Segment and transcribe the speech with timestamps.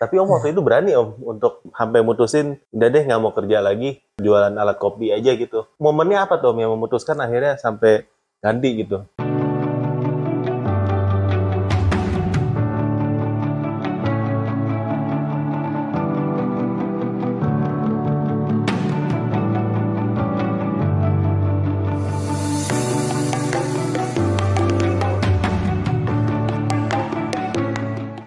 [0.00, 4.00] Tapi om waktu itu berani om untuk sampai mutusin udah deh nggak mau kerja lagi
[4.16, 5.68] jualan alat kopi aja gitu.
[5.76, 8.08] Momennya apa tuh om yang memutuskan akhirnya sampai
[8.40, 9.04] ganti gitu?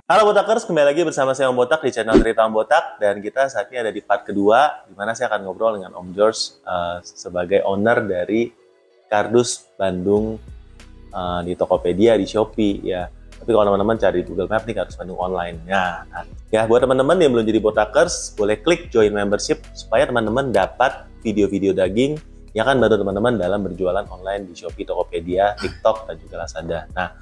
[0.04, 3.48] Halo Botakers, kembali lagi bersama saya Om Botak di channel Cerita Om Botak dan kita
[3.48, 7.00] saat ini ada di part kedua di mana saya akan ngobrol dengan Om George uh,
[7.08, 8.52] sebagai owner dari
[9.08, 10.36] Kardus Bandung
[11.08, 13.08] uh, di Tokopedia di Shopee ya.
[13.08, 15.64] Tapi kalau teman-teman cari Google Map nih Kardus Bandung online.
[15.72, 20.52] Ya, nah, ya buat teman-teman yang belum jadi Botakers boleh klik join membership supaya teman-teman
[20.52, 22.20] dapat video-video daging
[22.52, 26.92] yang akan bantu teman-teman dalam berjualan online di Shopee, Tokopedia, TikTok dan juga Lazada.
[26.92, 27.16] Nah,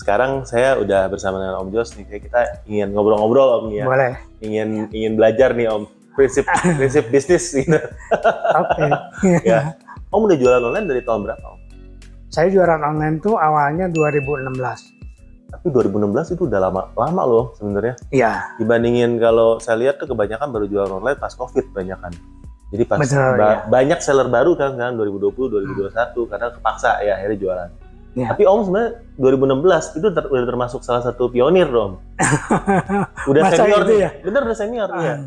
[0.00, 3.84] sekarang saya udah bersama dengan Om Jos nih, kita ingin ngobrol-ngobrol Om ya.
[3.84, 4.16] Boleh.
[4.40, 5.84] Ingin ingin belajar nih Om
[6.16, 6.48] prinsip
[6.80, 7.76] prinsip bisnis gitu.
[8.56, 8.84] Oke.
[9.50, 9.76] ya.
[10.08, 11.58] Om udah jualan online dari tahun berapa Om?
[12.32, 14.56] Saya jualan online tuh awalnya 2016.
[15.50, 17.94] Tapi 2016 itu udah lama lama loh sebenarnya.
[18.08, 18.56] Iya.
[18.56, 22.14] Dibandingin kalau saya lihat tuh kebanyakan baru jualan online pas Covid banyak kan.
[22.70, 23.56] Jadi pas Betul, ba- ya.
[23.66, 27.70] banyak seller baru kan kan 2020 2021 karena kepaksa ya akhirnya jualan.
[28.20, 28.28] Ya.
[28.28, 32.04] Tapi Om sebenarnya 2016 itu ter- udah termasuk salah satu pionir dong.
[33.30, 34.10] Udah Masa senior itu ya?
[34.20, 35.14] Bener udah senior ya.
[35.16, 35.18] Ah,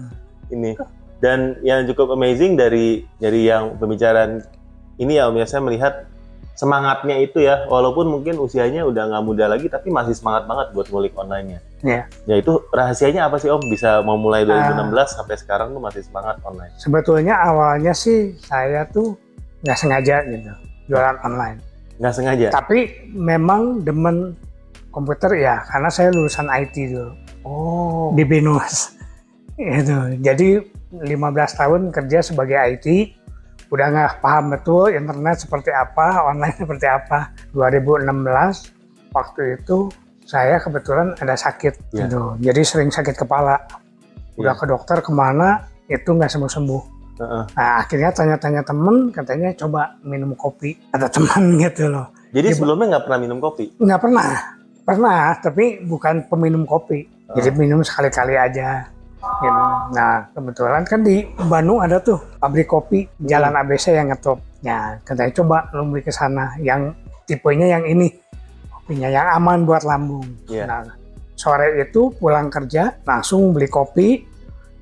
[0.48, 0.72] Ini.
[1.18, 4.44] Dan yang cukup amazing dari dari yang pembicaraan
[4.96, 6.06] ini ya Om ya saya melihat
[6.54, 10.86] semangatnya itu ya walaupun mungkin usianya udah nggak muda lagi tapi masih semangat banget buat
[10.86, 11.60] ngulik online-nya.
[11.82, 12.04] Iya.
[12.26, 14.70] Ya itu rahasianya apa sih Om bisa mau mulai Ah.
[14.70, 16.70] 2016 sampai sekarang tuh masih semangat online?
[16.78, 19.18] Sebetulnya awalnya sih saya tuh
[19.64, 20.52] nggak sengaja gitu
[20.86, 21.58] jualan online.
[21.98, 22.48] Nggak sengaja.
[22.50, 24.34] Tapi memang demen
[24.90, 27.12] komputer ya karena saya lulusan IT dulu
[27.44, 28.14] Oh.
[28.16, 28.96] di Binus.
[29.58, 30.18] Itu.
[30.22, 30.62] Jadi
[30.94, 31.10] 15
[31.60, 32.88] tahun kerja sebagai IT
[33.68, 37.34] udah nggak paham betul internet seperti apa, online seperti apa.
[37.52, 38.70] 2016
[39.14, 39.90] waktu itu
[40.24, 42.06] saya kebetulan ada sakit Iya.
[42.06, 42.22] gitu.
[42.40, 43.58] Jadi sering sakit kepala.
[44.38, 44.62] Udah Iya.
[44.62, 46.82] ke dokter ke mana itu nggak sembuh-sembuh.
[47.20, 47.44] Heeh.
[47.54, 50.78] Nah akhirnya tanya-tanya temen katanya coba minum kopi.
[50.94, 52.10] Ada teman gitu loh.
[52.34, 52.56] Jadi Bu.
[52.58, 53.66] sebelumnya nggak pernah minum kopi.
[53.78, 54.30] Nggak pernah.
[54.84, 57.08] Pernah, tapi bukan peminum kopi.
[57.32, 58.84] Jadi minum sekali-kali aja.
[59.24, 59.64] Gitu.
[59.96, 64.44] Nah, kebetulan kan di Bandung ada tuh pabrik kopi Jalan ABC yang ngetop.
[64.60, 66.92] Ya, katanya coba lu beli ke sana yang
[67.24, 68.12] tipenya yang ini.
[68.68, 70.28] Kopinya yang aman buat lambung.
[70.52, 70.68] Iya.
[70.68, 70.84] Nah,
[71.40, 74.20] sore itu pulang kerja langsung beli kopi,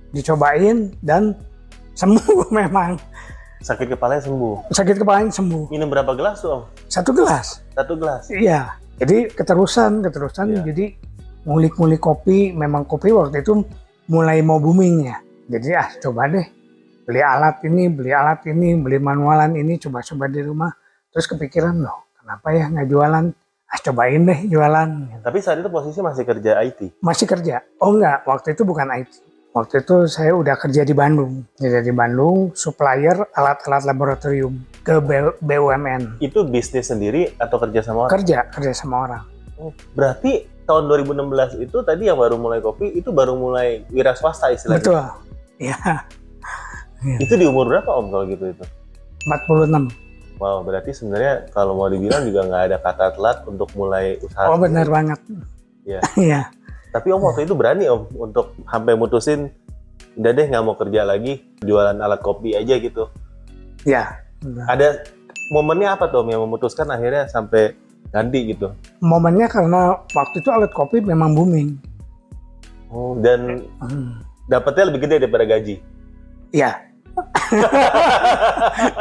[0.09, 1.37] dicobain dan
[2.01, 2.97] sembuh memang.
[3.62, 4.73] Sakit kepalanya sembuh.
[4.73, 5.69] Sakit kepalanya sembuh.
[5.69, 6.62] Minum berapa gelas tuh Om?
[6.89, 7.62] Satu gelas.
[7.78, 8.25] Satu gelas.
[8.34, 10.50] Iya, jadi keterusan, keterusan.
[10.50, 10.61] Iya.
[10.66, 10.85] Jadi
[11.45, 13.61] ngulik-ngulik kopi, memang kopi waktu itu
[14.09, 15.17] mulai mau booming ya.
[15.45, 16.47] Jadi ah coba deh
[17.06, 20.72] beli alat ini, beli alat ini, beli manualan ini, coba-coba di rumah.
[21.13, 23.25] Terus kepikiran loh, kenapa ya nggak jualan?
[23.72, 24.90] Ah cobain deh jualan.
[25.22, 26.97] Tapi saat itu posisi masih kerja IT.
[27.00, 27.61] Masih kerja?
[27.78, 29.30] Oh enggak, waktu itu bukan IT.
[29.51, 31.44] Waktu itu saya udah kerja di Bandung.
[31.59, 34.95] Kerja di Bandung, supplier alat-alat laboratorium ke
[35.44, 36.23] BUMN.
[36.23, 38.11] Itu bisnis sendiri atau kerja sama orang?
[38.16, 39.23] Kerja, kerja sama orang.
[39.59, 44.56] Oh, Berarti tahun 2016 itu tadi yang baru mulai kopi itu baru mulai wira swasta
[44.56, 44.79] istilahnya.
[44.79, 45.03] Betul.
[45.59, 45.78] Ya,
[47.19, 48.66] Itu di umur berapa Om kalau gitu itu?
[49.28, 49.91] 46.
[50.41, 54.47] Wow, berarti sebenarnya kalau mau dibilang juga nggak ada kata telat untuk mulai usaha.
[54.47, 55.19] Oh benar banget.
[55.85, 56.00] Iya.
[56.23, 56.41] Iya.
[56.91, 59.47] Tapi Om waktu itu berani Om untuk sampai mutusin
[60.19, 63.07] udah deh nggak mau kerja lagi jualan alat kopi aja gitu.
[64.44, 64.66] Benar.
[64.68, 64.88] Ada
[65.56, 67.72] momennya apa tuh Om yang memutuskan akhirnya sampai
[68.12, 68.75] ganti gitu?
[69.00, 71.79] Momennya karena waktu itu alat kopi memang booming.
[72.91, 74.19] Oh, dan Hmm.
[74.52, 75.75] dapatnya lebih gede daripada gaji.
[76.52, 76.72] Iya.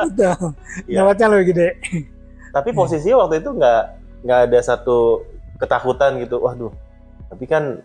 [0.07, 0.55] Betul.
[0.87, 0.99] Iya.
[1.03, 1.69] Dapatnya lebih gede.
[2.55, 3.83] Tapi posisinya waktu itu nggak
[4.23, 5.27] nggak ada satu
[5.59, 6.39] ketakutan gitu.
[6.39, 6.71] Waduh.
[7.31, 7.79] Tapi kan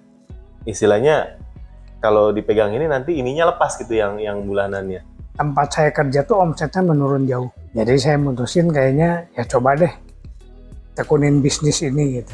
[0.66, 1.38] istilahnya
[2.01, 5.06] kalau dipegang ini nanti ininya lepas gitu yang yang bulanannya.
[5.36, 7.51] Tempat saya kerja tuh omsetnya menurun jauh.
[7.71, 9.94] Jadi saya mutusin kayaknya ya coba deh
[10.95, 12.33] tekunin bisnis ini gitu.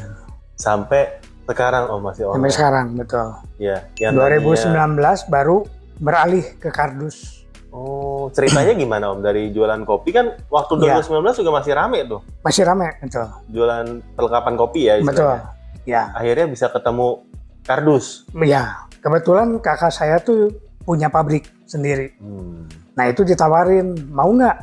[0.54, 2.54] Sampai sekarang oh masih Sampai online.
[2.54, 3.28] sekarang betul.
[3.58, 5.56] Ya, yang 2019 tadinya- baru
[5.98, 7.42] beralih ke kardus.
[7.72, 9.24] Oh, ceritanya gimana Om?
[9.24, 11.00] Dari jualan kopi kan waktu Iya.
[11.00, 12.20] 2019 juga masih rame tuh.
[12.44, 13.26] Masih ramai betul.
[13.48, 15.40] Jualan perlengkapan kopi ya Betul.
[15.84, 16.12] Ya.
[16.14, 17.26] Akhirnya bisa ketemu
[17.66, 18.26] kardus.
[18.38, 20.50] Ya, kebetulan kakak saya tuh
[20.82, 22.14] punya pabrik sendiri.
[22.18, 22.66] Hmm.
[22.98, 24.56] Nah itu ditawarin, mau nggak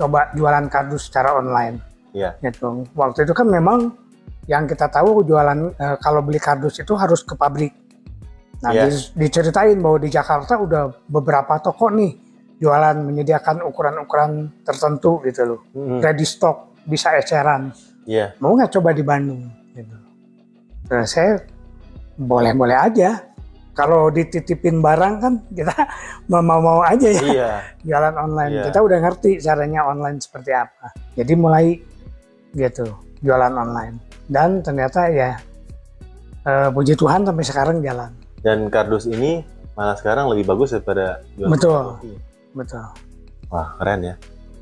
[0.00, 1.80] coba jualan kardus secara online?
[2.16, 2.34] Iya.
[2.40, 2.84] Gitu.
[2.96, 3.92] Waktu itu kan memang
[4.48, 7.70] yang kita tahu jualan eh, kalau beli kardus itu harus ke pabrik.
[8.60, 12.12] Nah, di- diceritain bahwa di Jakarta udah beberapa toko nih
[12.60, 15.60] jualan menyediakan ukuran-ukuran tertentu gitu loh.
[15.72, 16.04] Mm-mm.
[16.04, 17.72] Ready stock, bisa eceran.
[18.04, 18.36] Iya.
[18.36, 19.48] Mau nggak coba di Bandung?
[19.72, 19.96] Gitu.
[20.90, 21.38] Nah, saya
[22.18, 23.30] boleh-boleh aja.
[23.70, 25.72] Kalau dititipin barang kan kita
[26.32, 27.50] mau-mau aja ya Iya.
[27.88, 28.52] jualan online.
[28.52, 28.62] Iya.
[28.68, 30.90] Kita udah ngerti caranya online seperti apa.
[31.14, 31.78] Jadi mulai
[32.52, 32.84] gitu
[33.22, 33.96] jualan online.
[34.26, 35.38] Dan ternyata ya
[36.44, 38.10] eh, puji Tuhan sampai sekarang jalan.
[38.42, 39.46] Dan kardus ini
[39.78, 41.84] malah sekarang lebih bagus daripada jualan Betul.
[41.96, 42.12] kopi.
[42.52, 42.86] Betul.
[43.48, 44.14] Wah, keren ya.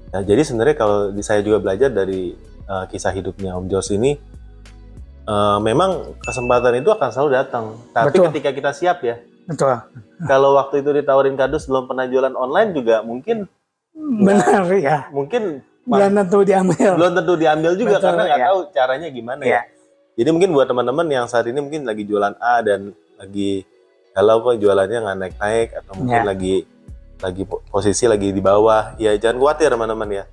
[0.09, 2.33] Nah, jadi sebenarnya kalau saya juga belajar dari
[2.65, 4.17] uh, kisah hidupnya Om Jos ini,
[5.29, 7.77] uh, memang kesempatan itu akan selalu datang.
[7.93, 8.25] Tapi Betul.
[8.33, 9.77] ketika kita siap ya, Betul.
[10.25, 13.45] kalau waktu itu ditawarin kardus belum pernah jualan online juga mungkin
[13.99, 15.11] Benar ya.
[15.13, 16.91] mungkin Belum tentu diambil.
[17.01, 18.47] belum tentu diambil juga Betul, karena nggak ya.
[18.49, 19.49] tahu caranya gimana ya.
[19.49, 19.61] Iya.
[20.19, 23.63] Jadi mungkin buat teman-teman yang saat ini mungkin lagi jualan A dan lagi
[24.13, 26.27] kalau kok jualannya nggak naik-naik atau mungkin Ya.
[26.27, 26.55] lagi
[27.19, 30.25] lagi po- posisi lagi di bawah, ya jangan khawatir teman-teman ya.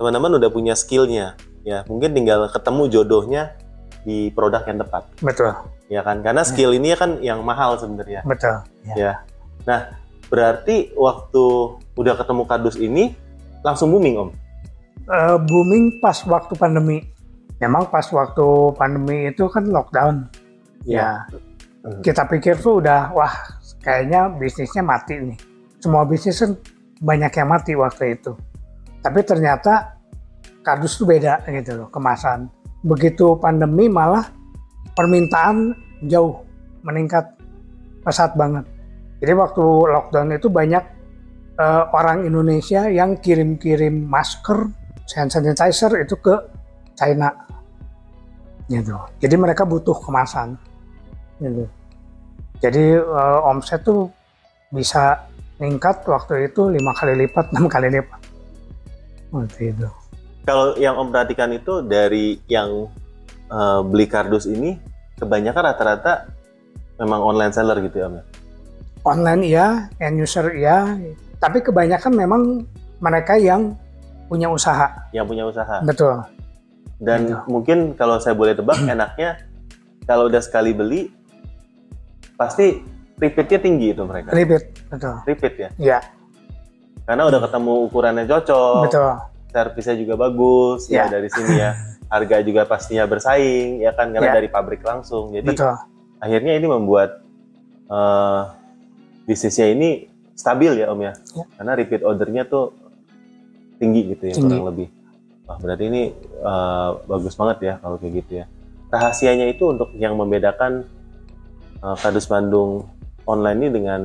[0.00, 3.52] Teman-teman udah punya skillnya, ya mungkin tinggal ketemu jodohnya
[4.02, 5.54] di produk yang tepat, Betul.
[5.86, 6.20] ya kan?
[6.20, 8.26] Karena skill ini kan yang mahal sebenarnya.
[8.26, 8.62] Betul.
[8.98, 9.22] Ya.
[9.62, 9.80] Ya.
[10.32, 11.44] Berarti waktu
[11.94, 13.14] udah ketemu kardus ini
[13.62, 14.30] langsung booming om.
[15.06, 17.04] Eh, booming pas waktu pandemi.
[17.62, 20.26] Memang pas waktu pandemi itu kan lockdown.
[20.82, 21.26] Ya.
[21.82, 22.02] Hmm.
[22.02, 23.34] Kita pikir tuh udah wah
[23.82, 25.38] kayaknya bisnisnya mati nih.
[25.78, 26.54] Semua bisnis kan
[27.02, 28.34] banyak yang mati waktu itu.
[29.02, 29.98] Tapi ternyata
[30.62, 32.46] kardus tuh beda gitu loh kemasan.
[32.82, 34.26] Begitu pandemi malah
[34.98, 35.74] permintaan
[36.06, 36.42] jauh
[36.82, 37.24] meningkat
[38.02, 38.66] pesat banget.
[39.22, 40.82] Jadi waktu lockdown itu banyak
[41.58, 44.66] eh, orang Indonesia yang kirim-kirim masker,
[45.14, 46.34] hand sanitizer itu ke
[46.98, 47.30] China.
[48.66, 48.98] Gitu.
[49.22, 50.58] Jadi mereka butuh kemasan.
[51.38, 51.64] Gitu.
[52.58, 54.10] Jadi eh, omset tuh
[54.74, 55.30] bisa
[55.62, 58.20] meningkat waktu itu lima kali lipat, enam kali lipat.
[59.30, 59.88] Waktu itu.
[60.42, 62.90] Kalau yang om perhatikan itu dari yang
[63.46, 64.74] eh, beli kardus ini
[65.16, 66.26] kebanyakan rata-rata
[66.98, 68.18] memang online seller gitu ya om.
[68.18, 68.24] ya?
[69.02, 69.66] Online iya,
[69.98, 70.94] end user iya,
[71.38, 72.42] tapi kebanyakan memang
[72.98, 73.74] mereka yang
[74.26, 74.86] punya usaha.
[75.10, 75.76] Yang punya usaha.
[75.82, 76.22] Betul.
[77.02, 77.38] Dan Gitu.
[77.50, 79.42] mungkin kalau saya boleh tebak enaknya
[80.06, 81.10] kalau udah sekali beli
[82.34, 82.82] pasti
[83.18, 84.34] repeatnya tinggi itu mereka.
[84.34, 85.14] Repeat, betul.
[85.22, 85.68] Repeat ya.
[85.78, 85.98] Iya,
[87.02, 89.12] Karena udah ketemu ukurannya cocok, betul.
[89.52, 91.12] Servisnya juga bagus ya Ya.
[91.12, 91.72] dari sini ya.
[92.08, 94.36] Harga juga pastinya bersaing ya kan karena Ya.
[94.36, 95.32] dari pabrik langsung.
[95.32, 95.76] Jadi Betul.
[96.18, 97.20] akhirnya ini membuat
[97.86, 98.42] eh,
[99.22, 101.12] bisnisnya ini stabil ya Om ya.
[101.36, 101.44] Ya.
[101.54, 102.72] Karena repeat ordernya tuh
[103.76, 104.48] tinggi gitu ya Tinggi.
[104.48, 104.88] kurang lebih.
[105.44, 106.02] Wah, berarti ini
[106.40, 108.46] eh, bagus banget ya kalau kayak gitu ya.
[108.88, 110.84] Rahasianya itu untuk yang membedakan
[111.78, 112.88] eh, kardus Bandung
[113.24, 114.00] online ini dengan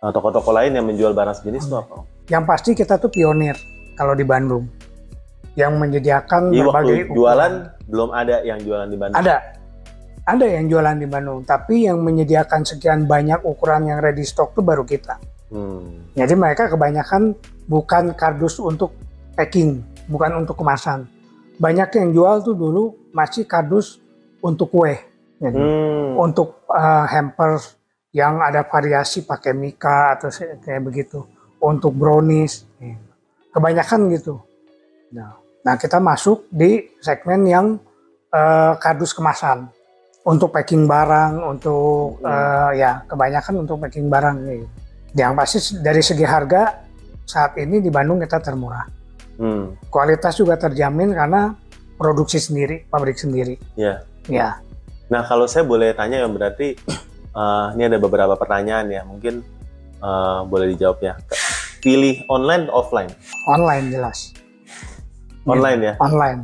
[0.00, 2.08] toko-toko lain yang menjual barang sejenis itu apa?
[2.24, 3.52] Yang pasti kita tuh pionir
[4.00, 4.64] kalau di Bandung.
[5.52, 7.84] Yang menyediakan Jadi waktu berbagai jualan ukuran.
[7.92, 9.20] belum ada yang jualan di Bandung.
[9.20, 9.36] Ada.
[10.24, 14.64] Ada yang jualan di Bandung, tapi yang menyediakan sekian banyak ukuran yang ready stock tuh
[14.64, 15.20] baru kita.
[15.50, 16.06] Hmm.
[16.14, 17.34] Jadi mereka kebanyakan
[17.66, 18.94] bukan kardus untuk
[19.34, 21.10] packing, bukan untuk kemasan.
[21.58, 23.98] Banyak yang jual tuh dulu masih kardus
[24.40, 24.96] untuk kue.
[25.42, 25.58] gitu.
[25.58, 26.14] Hmm.
[26.20, 27.74] Untuk uh, hampers
[28.14, 30.30] yang ada variasi pakai mika atau
[30.62, 31.26] kayak begitu.
[31.58, 32.69] Untuk brownies.
[33.50, 34.38] Kebanyakan gitu.
[35.14, 35.34] Nah,
[35.66, 37.66] nah, kita masuk di segmen yang
[38.30, 39.68] uh, kardus kemasan.
[40.20, 44.36] Untuk packing barang, untuk uh, ya kebanyakan untuk packing barang.
[44.44, 44.68] Gitu.
[45.16, 46.76] Yang pasti dari segi harga
[47.24, 48.84] saat ini di Bandung kita termurah.
[49.40, 49.80] Hmm.
[49.88, 51.56] Kualitas juga terjamin karena
[51.96, 53.56] produksi sendiri, pabrik sendiri.
[53.80, 54.04] Ya.
[54.28, 54.60] Ya,
[55.10, 56.78] Nah, kalau saya boleh tanya yang berarti
[57.34, 59.42] eh, ini ada beberapa pertanyaan ya, mungkin
[59.98, 61.14] eh, boleh dijawab ya.
[61.80, 63.10] Pilih online offline?
[63.48, 64.36] online jelas.
[65.48, 65.94] Online ya.
[65.98, 66.40] Online.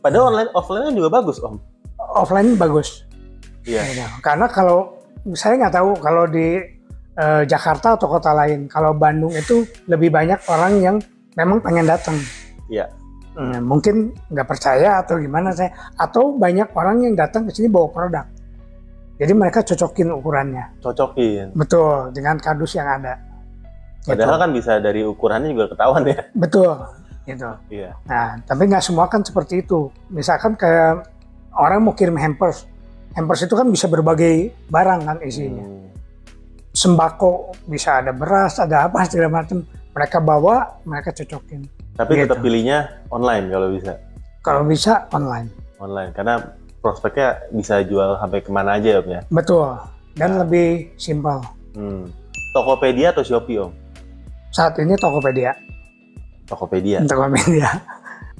[0.00, 1.60] Padahal online offline juga bagus, Om.
[2.00, 3.04] Offline bagus.
[3.68, 3.82] Iya.
[3.92, 4.96] Ya, Karena kalau
[5.34, 6.62] saya nggak tahu kalau di
[7.16, 10.96] eh, Jakarta atau kota lain, kalau Bandung itu lebih banyak orang yang
[11.36, 12.16] memang pengen datang.
[12.72, 12.88] Iya.
[13.36, 15.68] Hmm, mungkin nggak percaya atau gimana saya,
[16.00, 18.24] atau banyak orang yang datang ke sini bawa produk.
[19.20, 21.52] Jadi mereka cocokin ukurannya, Cocokin.
[21.56, 23.16] betul dengan kardus yang ada.
[24.06, 24.42] Padahal Gitu.
[24.42, 26.22] kan bisa dari ukurannya juga ketahuan ya.
[26.32, 26.72] betul,
[27.24, 27.50] gitu.
[27.68, 27.90] Iya.
[28.04, 29.90] Nah, tapi nggak semua kan seperti itu.
[30.08, 31.10] Misalkan kayak
[31.52, 32.64] orang mau kirim hampers,
[33.12, 35.62] hampers itu kan bisa berbagai barang kan isinya.
[35.62, 35.90] Hmm.
[36.70, 39.64] Sembako bisa ada beras, ada apa segala macam.
[39.90, 41.64] Mereka bawa, mereka cocokin.
[41.96, 42.22] Tapi Gitu.
[42.22, 43.92] tetap pilihnya online kalau bisa.
[44.40, 46.34] Kalau bisa online, Online karena
[46.78, 49.20] prospeknya bisa jual sampai ke mana aja ya, Om ya.
[49.26, 49.68] betul.
[50.14, 51.44] dan lebih simpel.
[51.72, 52.08] Hmm.
[52.52, 53.68] Tokopedia atau Shopee om?
[54.56, 55.52] Saat ini Tokopedia,
[56.48, 57.04] Tokopedia.
[57.04, 57.68] Tokopedia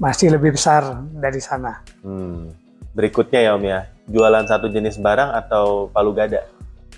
[0.00, 1.85] masih lebih besar dari sana.
[2.00, 2.56] Hmm.
[2.96, 6.49] Berikutnya ya om ya, jualan satu jenis barang atau palu gada?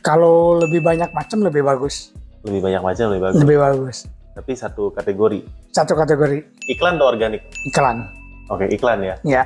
[0.07, 2.15] Kalau lebih banyak macam lebih bagus,
[2.47, 3.39] Lebih banyak macam lebih bagus.
[3.43, 3.97] lebih bagus.
[4.39, 5.43] Tapi satu kategori.
[5.75, 6.39] Satu kategori
[6.71, 7.43] Iklan atau organik?
[7.67, 8.07] iklan,
[8.55, 9.15] Oke, iklan ya.
[9.27, 9.43] ya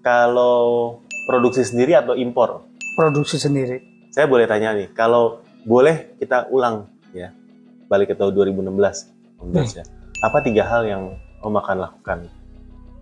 [0.00, 0.96] Kalau
[1.28, 2.64] produksi sendiri atau impor?
[2.96, 4.08] produksi sendiri.
[4.16, 6.88] Saya boleh tanya nih, kalau boleh kita ulang
[7.90, 8.70] balik ke tahun 2016,
[9.42, 9.84] Om Jos ya.
[10.22, 11.02] Apa tiga hal yang
[11.42, 12.30] Om akan lakukan?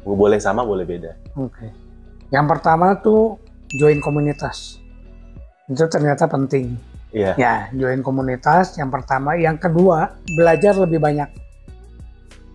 [0.09, 1.13] Boleh sama, boleh beda.
[1.37, 1.69] Oke.
[2.33, 3.37] Yang pertama tuh
[3.77, 4.81] join komunitas.
[5.69, 6.81] Itu ternyata penting.
[7.13, 7.37] Iya.
[7.37, 9.37] Ya, join komunitas yang pertama.
[9.37, 11.29] Yang kedua, belajar lebih banyak.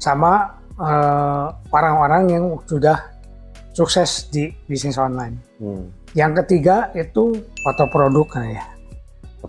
[0.02, 3.14] Sama eh, orang-orang yang sudah
[3.78, 5.38] sukses di bisnis online.
[5.62, 5.86] Hmm.
[6.18, 8.66] Yang ketiga itu foto produk nah ya.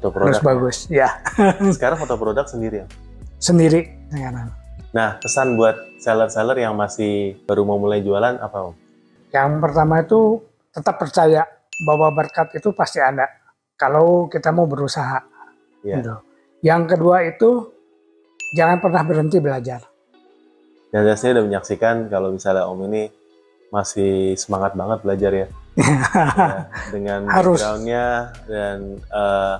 [0.04, 0.48] Foto Harus produk.
[0.52, 0.76] bagus.
[0.88, 1.08] Ya,
[1.76, 2.86] Sekarang foto produk sendiri ya.
[3.36, 4.48] sendiri sekarang.
[4.90, 8.74] Nah, pesan buat seller-seller yang masih baru mau mulai jualan apa Om?
[9.28, 10.20] Yang pertama itu
[10.70, 11.42] tetap percaya
[11.82, 13.26] bahwa berkat itu pasti ada.
[13.74, 15.18] Kalau kita mau berusaha.
[15.82, 15.98] Iya.
[15.98, 16.14] Gitu.
[16.62, 17.50] Yang kedua itu
[18.54, 19.82] jangan pernah berhenti belajar.
[20.88, 23.10] Dan saya udah menyaksikan kalau misalnya Om ini
[23.68, 25.46] masih semangat banget belajar ya.
[25.74, 27.58] Ya, dengan Harus.
[27.58, 28.06] backgroundnya
[28.46, 29.54] dan eh,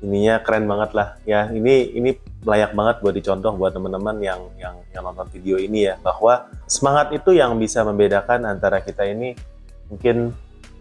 [0.00, 2.10] ininya keren banget lah ya ini ini
[2.42, 7.12] layak banget buat dicontoh buat teman-teman yang yang yang nonton video ini ya bahwa semangat
[7.12, 9.36] itu yang bisa membedakan antara kita ini
[9.92, 10.32] mungkin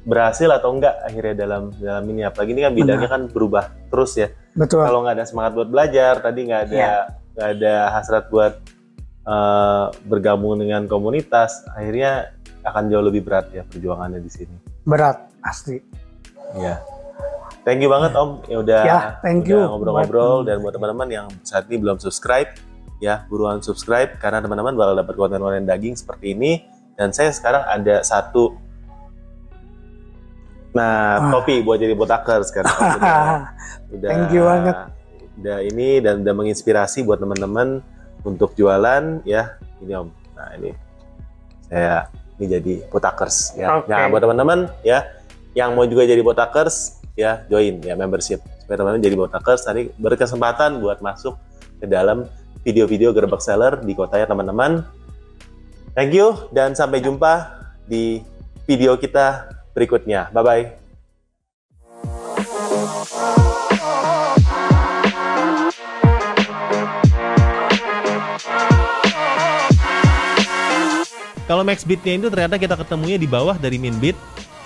[0.08, 4.32] berhasil atau enggak akhirnya dalam dalam ini apalagi ini kan bidangnya kan berubah terus ya
[4.56, 4.88] Betul.
[4.88, 6.96] kalau nggak ada semangat buat belajar tadi nggak ada Iya.
[7.36, 8.54] nggak ada hasrat buat
[9.28, 12.32] eh, bergabung dengan komunitas akhirnya
[12.64, 14.56] akan jauh lebih berat ya perjuangannya di sini
[14.88, 15.76] Berat pasti.
[16.56, 16.80] ya
[17.64, 18.40] thank you banget om.
[18.46, 19.62] Ya udah Ya, thank udah you.
[19.66, 20.44] ngobrol-ngobrol.
[20.44, 22.50] Dan buat teman-teman yang saat ini belum subscribe
[23.00, 24.16] ya buruan subscribe.
[24.18, 26.64] Karena teman-teman bakal dapat konten-konten daging seperti ini.
[26.94, 28.56] Dan saya sekarang ada satu
[30.70, 31.42] nah Wah.
[31.42, 32.78] kopi buat jadi botaker sekarang.
[32.94, 33.50] Udah,
[33.90, 34.10] udah.
[34.14, 34.78] Thank you banget.
[35.40, 37.82] udah ini dan udah menginspirasi buat teman-teman
[38.22, 39.58] untuk jualan ya.
[39.82, 40.14] Ini om.
[40.38, 40.72] Nah ini.
[41.66, 42.06] Saya
[42.38, 43.82] ini jadi botakers ya.
[43.82, 43.90] Oke.
[43.90, 45.10] nah buat teman-teman ya
[45.52, 48.40] yang mau juga jadi botakers ya join ya membership.
[48.64, 51.36] Supaya teman-teman jadi botakers tadi berkesempatan buat masuk
[51.84, 52.24] ke dalam
[52.64, 54.88] video-video gerbek seller di kotanya teman-teman.
[56.00, 58.24] Thank you dan sampai jumpa di
[58.64, 60.32] video kita berikutnya.
[60.32, 60.64] Bye bye
[71.50, 74.14] Kalau max bidnya itu ternyata kita ketemunya di bawah dari min bid,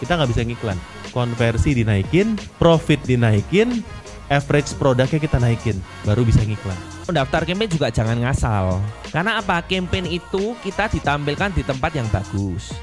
[0.03, 0.75] kita nggak bisa ngiklan.
[1.13, 3.85] Konversi dinaikin, profit dinaikin,
[4.33, 6.75] average produknya kita naikin, baru bisa ngiklan.
[7.05, 8.81] Daftar campaign juga jangan ngasal.
[9.13, 9.61] Karena apa?
[9.61, 12.73] Campaign itu kita ditampilkan di tempat yang bagus.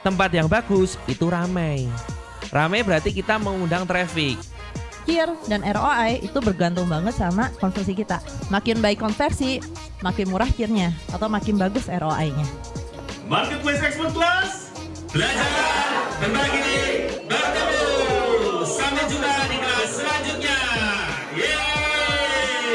[0.00, 1.84] Tempat yang bagus itu ramai.
[2.48, 4.40] Ramai berarti kita mengundang traffic.
[5.04, 8.24] Kier dan ROI itu bergantung banget sama konversi kita.
[8.48, 9.60] Makin baik konversi,
[10.00, 12.48] makin murah kirnya atau makin bagus ROI-nya.
[13.28, 14.63] Marketplace Expert Class
[15.14, 15.46] Belajar,
[16.18, 17.86] berbagi, bertemu
[18.66, 20.58] Sampai jumpa di kelas selanjutnya
[21.38, 22.74] Yeay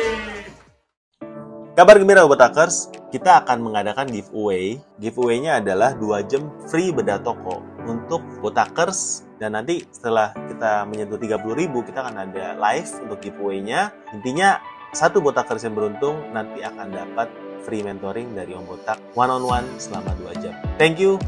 [1.76, 4.80] Kabar gembira Botakers, kita akan mengadakan giveaway.
[5.04, 11.44] Giveaway-nya adalah 2 jam free bedah toko untuk Botakers dan nanti setelah kita menyentuh 30.000
[11.92, 13.92] kita akan ada live untuk giveaway-nya.
[14.16, 14.64] Intinya
[14.96, 17.28] satu Botakers yang beruntung nanti akan dapat
[17.68, 20.56] free mentoring dari Om Botak one on one selama 2 jam.
[20.80, 21.20] Thank you